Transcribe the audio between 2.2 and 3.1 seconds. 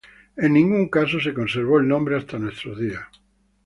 nuestros días.